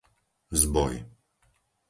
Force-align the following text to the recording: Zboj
Zboj 0.59 0.93